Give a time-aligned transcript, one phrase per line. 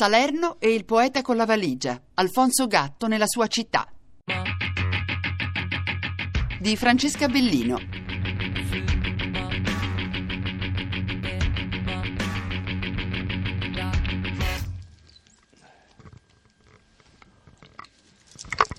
[0.00, 3.84] Salerno e il poeta con la valigia, Alfonso Gatto nella sua città.
[6.60, 7.80] Di Francesca Bellino.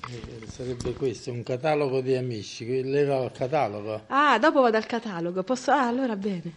[0.07, 2.81] Eh, Sarebbe questo, un catalogo di amici.
[2.81, 4.03] Lei va al catalogo?
[4.07, 5.43] Ah, dopo vado al catalogo.
[5.43, 5.71] Posso...
[5.71, 6.53] Ah, allora bene.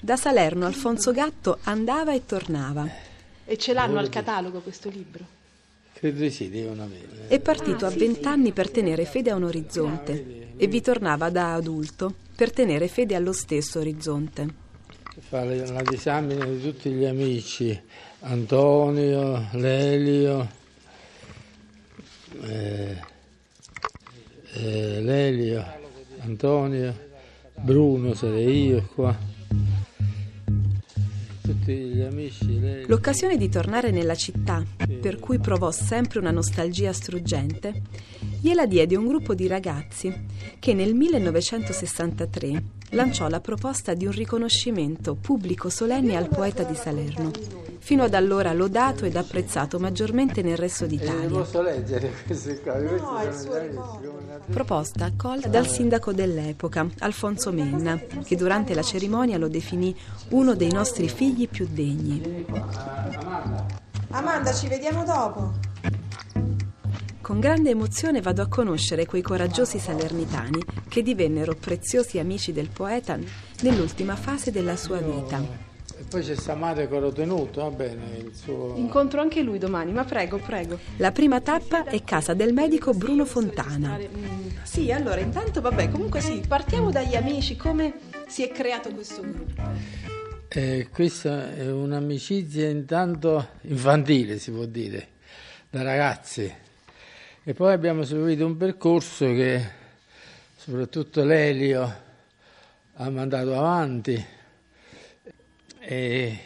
[0.00, 3.08] Da Salerno Alfonso Gatto andava e tornava.
[3.50, 5.26] E ce l'hanno al catalogo questo libro?
[5.92, 7.26] Credo di sì, devono avere.
[7.26, 12.14] È partito a vent'anni per tenere fede a un orizzonte e vi tornava da adulto
[12.36, 14.46] per tenere fede allo stesso orizzonte.
[15.18, 17.76] Fa le- la disamina di tutti gli amici,
[18.20, 20.48] Antonio, Lelio,
[22.42, 22.96] eh,
[24.52, 25.64] eh, Lelio,
[26.20, 26.94] Antonio,
[27.56, 29.39] Bruno, sarei io qua.
[32.86, 34.64] L'occasione di tornare nella città,
[35.00, 37.82] per cui provò sempre una nostalgia struggente,
[38.40, 40.12] gliela diede un gruppo di ragazzi
[40.58, 47.30] che nel 1963 lanciò la proposta di un riconoscimento pubblico solenne al poeta di Salerno,
[47.82, 51.28] fino ad allora lodato ed apprezzato maggiormente nel resto Eh, d'Italia.
[51.28, 52.98] posso leggere queste cose?
[52.98, 59.38] Sono amici, come una- Proposta accolta dal sindaco dell'epoca, Alfonso Menna, che durante la cerimonia
[59.38, 59.94] lo definì
[60.30, 62.46] uno dei nostri figli più degni.
[64.10, 65.52] Amanda, ci vediamo dopo.
[67.20, 73.16] Con grande emozione vado a conoscere quei coraggiosi salernitani che divennero preziosi amici del poeta
[73.62, 75.68] nell'ultima fase della sua vita.
[76.00, 78.74] E poi c'è Samare che l'ho tenuto, va bene, il suo...
[78.76, 80.78] Incontro anche lui domani, ma prego, prego.
[80.96, 83.98] La prima tappa è casa del medico Bruno Fontana.
[84.62, 87.92] Sì, allora, intanto, vabbè, comunque sì, partiamo dagli amici, come
[88.26, 89.60] si è creato questo gruppo.
[90.48, 95.06] Eh, questa è un'amicizia intanto infantile, si può dire,
[95.68, 96.50] da ragazzi.
[97.44, 99.68] E poi abbiamo seguito un percorso che
[100.56, 101.94] soprattutto Lelio
[102.94, 104.38] ha mandato avanti
[105.90, 106.38] e,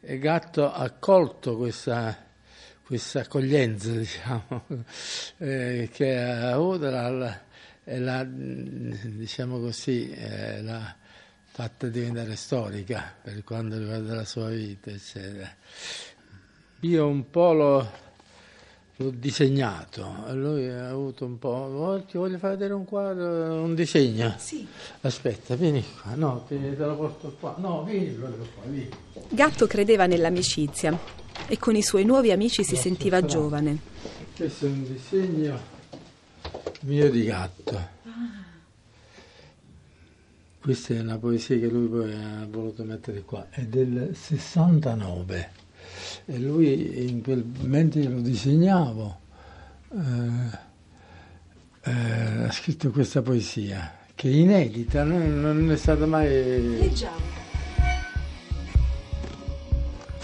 [0.00, 2.16] e Gatto ha colto questa,
[2.84, 4.66] questa accoglienza, diciamo,
[5.38, 6.86] eh, che ha avuto
[7.82, 10.94] e l'ha, diciamo così, eh, l'ha
[11.42, 15.52] fatta diventare storica per quanto riguarda la sua vita, eccetera.
[16.80, 17.90] Io un po' l'ho,
[18.96, 23.74] l'ho disegnato, lui ha avuto un po', "Oh, ti voglio far vedere un quadro, un
[23.74, 24.34] disegno.
[24.38, 24.66] Sì.
[25.00, 28.90] Aspetta, vieni qua, no, te, te lo porto qua, no, vieni proprio qua, vieni.
[29.28, 30.96] Gatto credeva nell'amicizia
[31.46, 33.78] e con i suoi nuovi amici si sentiva giovane.
[34.36, 35.58] Questo è un disegno
[36.82, 37.92] mio di gatto.
[40.60, 45.63] Questa è una poesia che lui poi ha voluto mettere qua, è del 69
[46.26, 49.18] e lui in quel mentre lo disegnavo
[49.92, 50.72] eh,
[51.82, 56.78] eh, ha scritto questa poesia che è inedita, non, non è stata mai...
[56.78, 57.42] Leggiamo.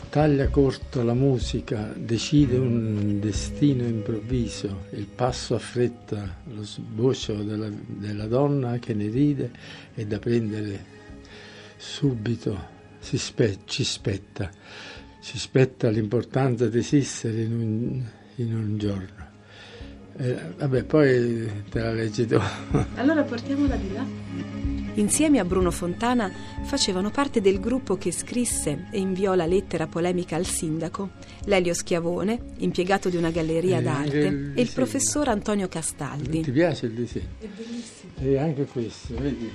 [0.09, 8.27] Taglia corto la musica, decide un destino improvviso, il passo affretta lo sboccio della, della
[8.27, 9.53] donna che ne ride
[9.95, 10.85] e da prendere
[11.77, 14.51] subito si spe- ci spetta,
[15.21, 18.03] ci spetta l'importanza di esistere in un,
[18.37, 19.29] in un giorno.
[20.17, 22.39] Eh, vabbè, poi te la leggi tu.
[22.97, 24.05] Allora portiamola di là.
[24.95, 26.31] Insieme a Bruno Fontana
[26.65, 31.11] facevano parte del gruppo che scrisse e inviò la lettera polemica al sindaco,
[31.45, 36.41] Lelio Schiavone, impiegato di una galleria Eh, d'arte, il e il professor Antonio Ti Castaldi.
[36.51, 37.27] piace il disegno?
[37.39, 38.13] È bellissimo.
[38.19, 39.49] E anche questo, vedi?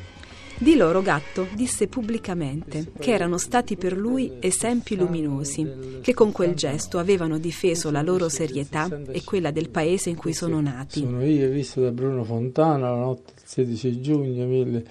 [0.58, 6.56] Di loro Gatto disse pubblicamente che erano stati per lui esempi luminosi, che con quel
[6.56, 11.02] gesto avevano difeso la loro serietà e quella del paese in cui sono nati.
[11.02, 14.86] Sono io, visto da Bruno Fontana la notte del 16 giugno 1000.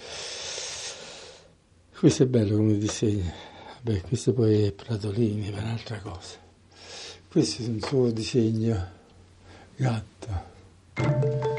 [1.99, 3.33] Questo è bello come disegno.
[3.81, 6.37] Vabbè, questo poi è Pratolini, è un'altra cosa.
[7.27, 8.87] Questo è un suo disegno
[9.77, 11.54] gatto.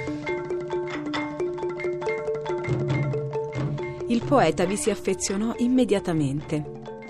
[4.16, 6.64] Il poeta vi si affezionò immediatamente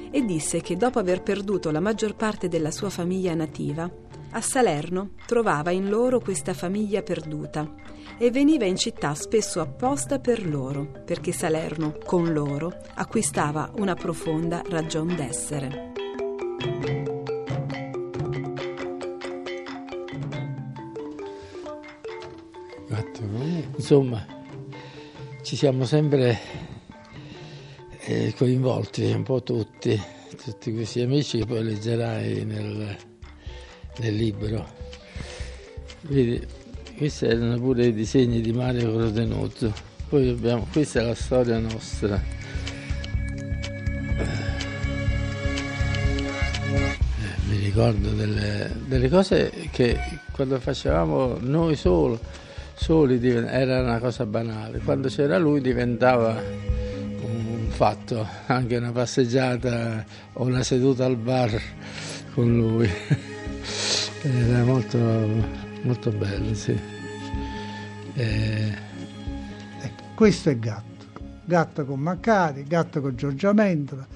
[0.10, 3.88] e disse che dopo aver perduto la maggior parte della sua famiglia nativa,
[4.32, 7.72] a Salerno trovava in loro questa famiglia perduta
[8.18, 14.64] e veniva in città spesso apposta per loro, perché Salerno, con loro, acquistava una profonda
[14.68, 15.94] ragion d'essere.
[23.78, 24.26] Insomma,
[25.44, 26.75] ci siamo sempre
[28.08, 30.00] eh, coinvolti un po' tutti,
[30.44, 32.96] tutti questi amici che poi leggerai nel,
[33.98, 34.68] nel libro.
[36.02, 36.46] Vedi,
[36.98, 39.74] questi erano pure i disegni di Mario Crotenuto.
[40.08, 42.22] Poi abbiamo, questa è la storia nostra.
[44.18, 44.28] Eh,
[47.50, 49.98] mi ricordo delle, delle cose che
[50.32, 52.20] quando facevamo noi solo,
[52.76, 54.78] soli era una cosa banale.
[54.78, 56.75] Quando c'era lui diventava
[57.76, 61.62] fatto, anche una passeggiata o una seduta al bar
[62.34, 62.90] con lui.
[64.24, 64.98] Era molto,
[65.82, 66.80] molto bello, sì.
[68.14, 68.78] E...
[69.82, 71.06] Ecco, questo è Gatto.
[71.44, 74.08] Gatto con Maccari, Gatto con Giorgio Mendola,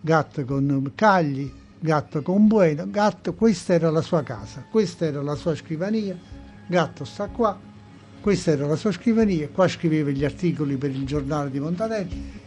[0.00, 2.88] Gatto con Cagli, Gatto con Bueno.
[2.88, 6.16] Gatto, questa era la sua casa, questa era la sua scrivania.
[6.68, 7.58] Gatto sta qua,
[8.20, 12.37] questa era la sua scrivania, qua scriveva gli articoli per il giornale di Montanelli.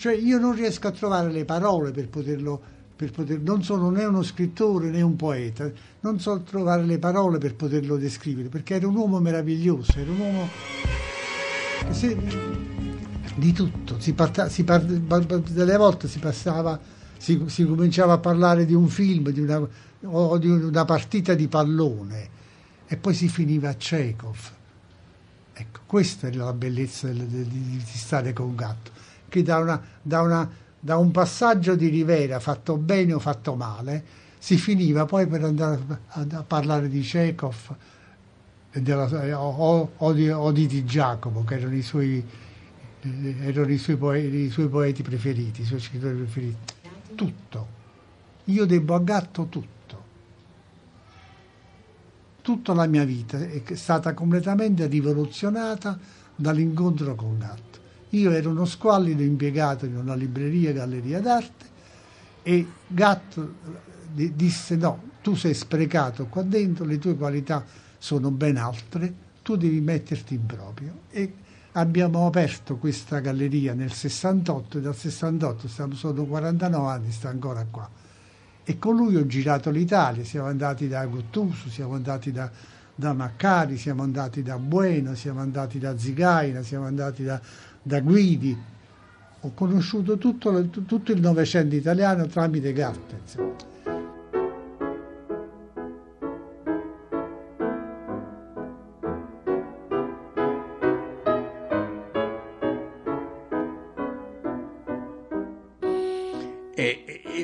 [0.00, 4.02] Cioè io non riesco a trovare le parole per poterlo per poter, non sono né
[4.06, 5.70] uno scrittore né un poeta,
[6.00, 10.18] non so trovare le parole per poterlo descrivere, perché era un uomo meraviglioso, era un
[10.18, 10.48] uomo
[11.90, 12.16] si,
[13.36, 14.86] di tutto, si parta, si part,
[15.50, 16.80] delle volte si passava,
[17.18, 19.66] si, si, cominciava a parlare di un film di una,
[20.04, 22.28] o di una partita di pallone
[22.86, 24.50] e poi si finiva a Chekhov.
[25.52, 28.99] Ecco, questa è la bellezza di, di, di stare con un gatto,
[29.30, 30.50] che da una, da una
[30.80, 34.02] da un passaggio di Rivera fatto bene o fatto male,
[34.38, 35.78] si finiva poi per andare
[36.08, 37.76] a, a parlare di Chekhov
[38.72, 42.24] della, o, o, di, o, di, Giacomo, che erano i suoi,
[43.00, 46.74] eh, erano i suoi, poeti, i suoi poeti preferiti, i suoi scrittori preferiti.
[47.14, 47.78] Tutto.
[48.44, 49.78] Io devo a Gatto tutto.
[52.40, 55.98] Tutta la mia vita è stata completamente rivoluzionata
[56.34, 57.70] dall'incontro con Gatto.
[58.10, 61.66] Io ero uno squallido impiegato in una libreria galleria d'arte
[62.42, 63.54] e Gatto
[64.12, 67.64] disse no, tu sei sprecato qua dentro, le tue qualità
[67.98, 69.12] sono ben altre,
[69.42, 71.00] tu devi metterti in proprio.
[71.10, 71.34] E
[71.72, 77.88] abbiamo aperto questa galleria nel 68 e dal 68 sono 49 anni, sta ancora qua.
[78.64, 82.50] E con lui ho girato l'Italia, siamo andati da Guttuso, siamo andati da,
[82.94, 87.40] da Maccari, siamo andati da Bueno, siamo andati da Zigaina, siamo andati da
[87.82, 88.56] da Guidi.
[89.42, 93.36] Ho conosciuto tutto, tutto il Novecento italiano tramite Gartens.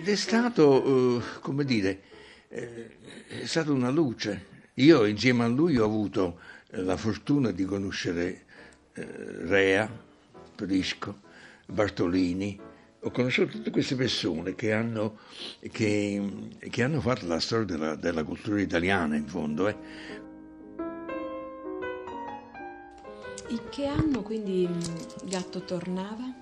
[0.06, 2.00] Ed è stato, uh, come dire,
[2.48, 2.96] eh,
[3.42, 4.46] è stata una luce.
[4.74, 6.38] Io insieme a lui ho avuto
[6.70, 8.44] la fortuna di conoscere
[8.92, 9.06] eh,
[9.46, 9.90] Rea,
[10.56, 11.20] Prisco,
[11.66, 12.58] Bartolini,
[13.00, 15.18] ho conosciuto tutte queste persone che hanno,
[15.70, 19.68] che, che hanno fatto la storia della, della, cultura italiana, in fondo.
[19.68, 19.76] Eh.
[23.48, 24.68] In che anno quindi
[25.24, 26.34] Gatto tornava?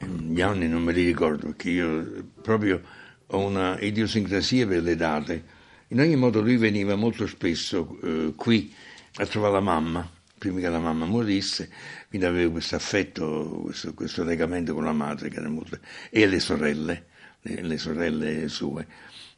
[0.00, 2.82] Gli anni non me li ricordo perché io proprio
[3.26, 5.44] ho una idiosincrasia per le date.
[5.88, 8.74] In ogni modo lui veniva molto spesso eh, qui
[9.14, 11.68] a trovare la mamma prima che la mamma morisse,
[12.08, 15.78] quindi avevo questo affetto, questo, questo legamento con la madre che era molto,
[16.08, 17.04] e le sorelle,
[17.42, 18.86] le, le sorelle sue,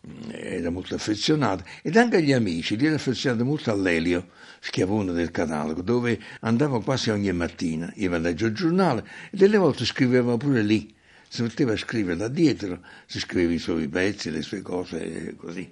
[0.06, 4.28] mm, era molto affezionato, ed anche agli amici, lui era affezionato molto all'Elio,
[4.60, 9.84] schiavone del catalogo, dove andava quasi ogni mattina, io leggevo il giornale e delle volte
[9.84, 10.94] scriveva pure lì,
[11.26, 15.68] si metteva a scrivere da dietro, si scriveva i suoi pezzi, le sue cose, così,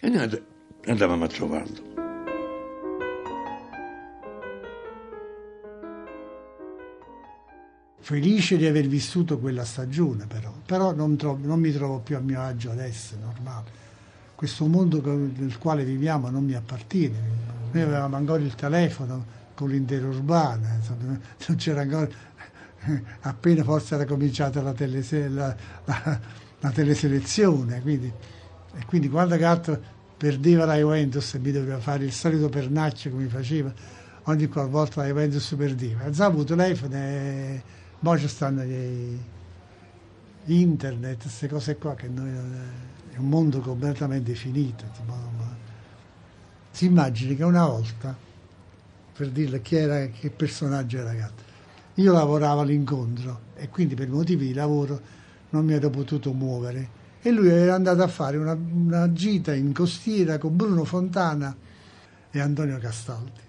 [0.00, 0.42] e noi
[0.86, 1.99] andavamo a trovarlo.
[8.10, 12.18] Felice di aver vissuto quella stagione però, però non, trovo, non, mi trovo più a
[12.18, 13.78] mio agio adesso, è normale.
[14.34, 17.18] Questo mondo nel quale viviamo non mi appartiene.
[17.70, 19.24] Noi avevamo ancora il telefono
[19.54, 20.66] con l'intero urbano,
[21.46, 22.08] non c'era ancora,
[23.20, 26.20] appena forse era cominciata la, telese, la, la,
[26.58, 28.12] la teleselezione, quindi,
[28.74, 29.80] e quindi quando Gatto
[30.16, 33.72] perdeva la Juventus e mi doveva fare il solito pernaccio mi faceva,
[34.24, 36.10] ogni qualvolta la Juventus perdeva.
[36.24, 37.62] Avuto telefono e
[38.02, 39.18] Poi ci stanno gli
[40.46, 44.84] internet, queste cose qua che noi è un mondo completamente finito.
[44.96, 45.14] Tipo,
[46.70, 48.16] si immagini che una volta,
[49.12, 51.42] per dirle chi era, che personaggio era gatto,
[51.94, 54.98] io lavoravo all'incontro e quindi per motivi di lavoro
[55.50, 59.74] non mi ero potuto muovere e lui era andato a fare una, una gita in
[59.74, 61.54] costiera con Bruno Fontana
[62.30, 63.40] e Antonio Castaldi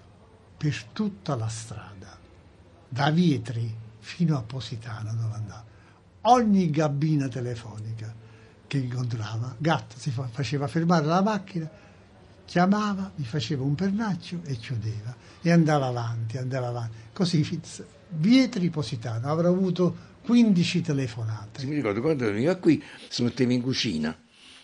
[0.58, 2.18] per tutta la strada,
[2.90, 5.66] da Vietri fino a Positano dove andava.
[6.24, 8.14] Ogni gabbina telefonica
[8.68, 9.56] che incontrava.
[9.58, 11.70] Gatto si fa- faceva fermare la macchina,
[12.46, 16.98] chiamava, mi faceva un pernaccio e chiudeva e andava avanti, andava avanti.
[17.14, 17.44] Così
[18.10, 21.66] Vietri Positano avrà avuto 15 telefonate.
[21.66, 24.16] Mi ricordo quando veniva qui si metteva in cucina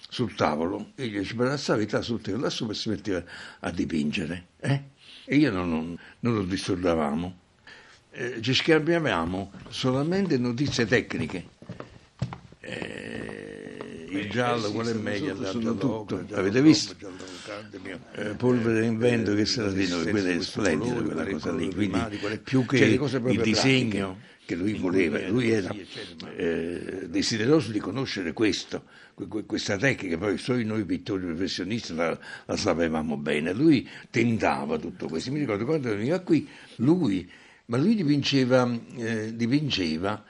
[0.10, 3.24] sul tavolo e gli ci barazzava il sul lassù e si metteva
[3.60, 4.48] a dipingere.
[4.60, 4.84] eh?
[5.26, 7.36] E io non, non- non lo disturbavamo.
[8.20, 11.46] Eh, ci scambiavamo solamente notizie tecniche.
[12.62, 15.36] Eh, il giallo, qual è meglio?
[15.46, 16.26] Sono tutto.
[16.32, 16.96] Avete visto?
[18.14, 21.72] Eh, polvere in vento che sarà di noi, quella è splendida quella cosa lì.
[21.72, 22.00] Quindi
[22.44, 25.72] più che il disegno che lui voleva, lui era
[26.38, 32.18] eh, desideroso di conoscere questo, que- que- questa tecnica, poi solo noi pittori professionisti la,
[32.46, 36.48] la sapevamo bene, lui tentava tutto questo, mi ricordo quando veniva qui,
[36.78, 37.30] lui,
[37.68, 40.24] ma lui dipingeva, eh, dipingeva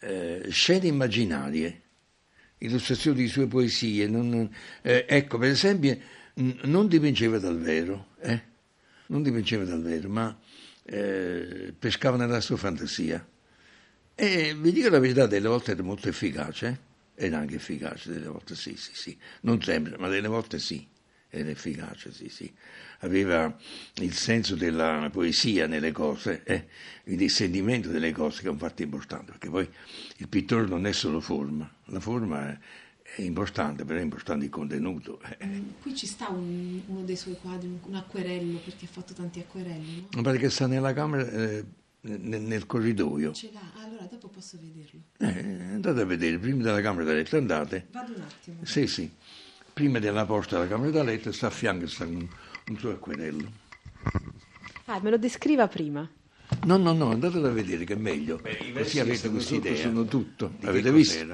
[0.00, 1.82] eh, scene immaginarie,
[2.58, 4.48] illustrazioni di sue poesie, non-
[4.82, 5.96] eh, ecco per esempio
[6.34, 8.42] n- non dipingeva dal vero, eh?
[9.08, 10.36] non dipingeva dal vero, ma
[10.84, 13.26] eh, pescava nella sua fantasia.
[14.16, 16.66] E vi dico la verità, delle volte era molto efficace,
[17.14, 17.26] eh?
[17.26, 20.86] era anche efficace, delle volte sì, sì, sì, non sempre, ma delle volte sì,
[21.34, 22.52] era efficace, sì, sì.
[23.00, 23.54] Aveva
[23.96, 26.66] il senso della poesia nelle cose, eh?
[27.04, 29.68] il discernimento delle cose che è un fatto importante, perché poi
[30.18, 32.58] il pittore non è solo forma, la forma è,
[33.16, 35.20] è importante, però è importante il contenuto.
[35.38, 35.44] eh.
[35.46, 39.40] Mm, Qui ci sta un- uno dei suoi quadri, un, acquerello, perché ha fatto tanti
[39.40, 40.32] acquerelli, no?
[40.32, 41.64] Che sta nella camera, eh,
[42.02, 43.32] nel, nel corridoio.
[43.34, 45.00] Ce l'ha, allora dopo posso vederlo.
[45.18, 47.86] Eh, andate a vedere, prima della camera da letto andate.
[47.90, 48.56] Vado un attimo.
[48.62, 49.10] Sì, sì.
[49.74, 52.24] Prima della porta della camera da letto sta a fianco sta un,
[52.68, 53.50] un suo acquerello.
[54.84, 56.08] Ah, me lo descriva prima.
[56.64, 58.40] No, no, no, andatelo a vedere che è meglio.
[58.72, 59.74] Così avete questa idea.
[59.74, 60.52] Sono tutto.
[60.62, 61.26] Avete visto?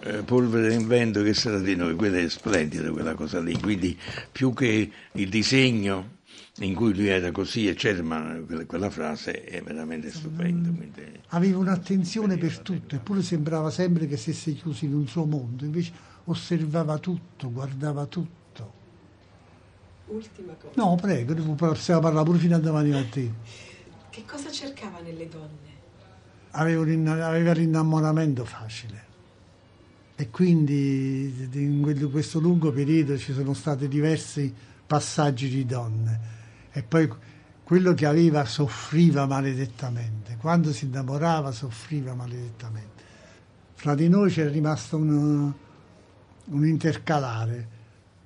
[0.00, 3.58] Eh, polvere in vento che sarà di noi, quella è splendida quella cosa lì.
[3.58, 3.98] Quindi
[4.30, 6.18] più che il disegno
[6.58, 10.68] in cui lui era così, eccetera, ma quella, quella frase è veramente stupenda.
[10.68, 15.64] quindi- Aveva un'attenzione per tutto, eppure sembrava sempre che stesse chiuso in un suo mondo,
[15.64, 15.92] invece
[16.24, 18.40] osservava tutto, guardava tutto.
[20.06, 20.72] Ultima cosa.
[20.74, 23.32] No, prego, possiamo parlare pure fino a domani mattina.
[24.10, 25.70] Che cosa cercava nelle donne?
[26.50, 29.10] Aveva, l'innamoramento facile
[30.16, 34.54] e quindi in quel- questo lungo periodo ci sono stati diversi
[34.86, 36.20] passaggi di donne
[36.70, 37.10] e poi
[37.64, 43.02] quello che aveva soffriva maledettamente, quando si innamorava soffriva maledettamente.
[43.74, 45.52] Fra di noi c'era rimasto un,
[46.46, 47.66] un intercalare,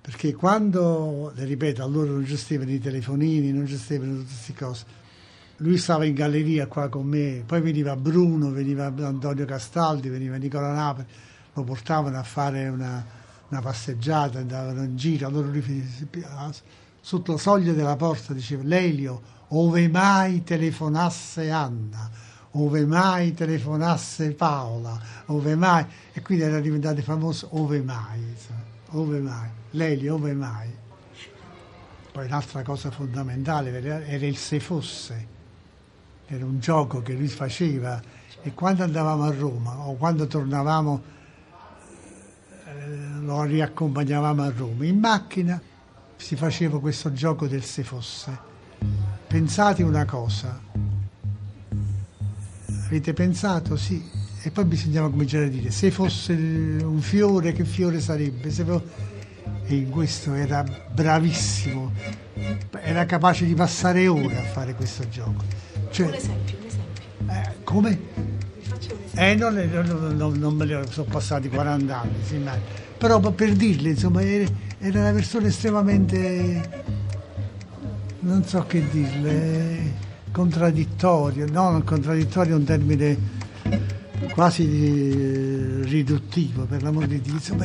[0.00, 4.84] perché quando, le ripeto, allora non gestivano i telefonini, non gestivano tutte queste cose,
[5.58, 10.72] lui stava in galleria qua con me, poi veniva Bruno, veniva Antonio Castaldi, veniva Nicola
[10.72, 11.06] Napoli,
[11.54, 13.04] lo portavano a fare una,
[13.48, 15.82] una passeggiata, andavano in giro, allora lui fi-
[17.00, 22.10] sotto la soglia della porta diceva Lelio, ove mai telefonasse Anna,
[22.58, 28.34] ove mai telefonasse Paola, ove mai, e quindi era diventato famoso ove mai,
[28.90, 30.68] ove mai, Lelio, ove mai.
[32.12, 35.34] Poi l'altra cosa fondamentale era era il se fosse.
[36.26, 38.00] Era un gioco che lui faceva.
[38.42, 41.02] E quando andavamo a Roma o quando tornavamo
[42.64, 45.60] eh, lo riaccompagnavamo a Roma in macchina
[46.16, 48.38] si faceva questo gioco del se fosse.
[49.26, 50.75] Pensate una cosa
[52.86, 53.76] avete pensato?
[53.76, 54.02] sì
[54.42, 58.82] e poi bisognava cominciare a dire se fosse un fiore che fiore sarebbe Se fo-
[59.68, 61.92] e in questo era bravissimo
[62.82, 65.42] era capace di passare ore a fare questo gioco
[65.90, 67.32] cioè, Un esempio, un esempio.
[67.32, 67.98] eh, come?
[69.14, 72.56] Eh, non, non- non- non me ne sono passati 40 anni, sì, ma-
[72.98, 74.44] però per dirle, insomma, era,
[74.78, 76.84] era una persona estremamente,
[78.20, 79.92] non so che dirle,
[80.36, 83.16] contraddittorio, no, non contraddittorio è un termine
[84.34, 87.64] quasi eh, riduttivo, per l'amor di Dio, insomma,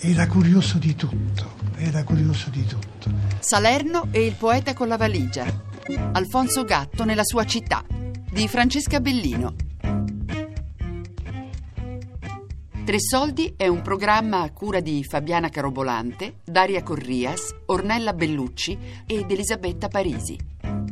[0.00, 3.08] era curioso di tutto, era curioso di tutto.
[3.38, 5.44] Salerno e il poeta con la valigia.
[6.10, 7.84] Alfonso Gatto nella sua città.
[7.88, 9.54] Di Francesca Bellino.
[12.84, 19.30] Tre Soldi è un programma a cura di Fabiana Carobolante, Daria Corrias, Ornella Bellucci ed
[19.30, 20.54] Elisabetta Parisi.